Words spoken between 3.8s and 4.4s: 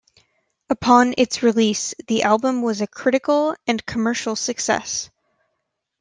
commercial